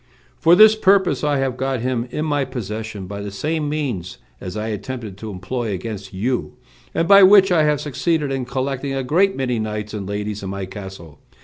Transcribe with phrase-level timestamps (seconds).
[0.39, 4.57] "For this purpose I have got him in my possession by the same means as
[4.57, 6.53] I attempted to employ against you;
[6.95, 10.49] and by which I have succeeded in collecting a great many knights and ladies in
[10.49, 11.19] my castle.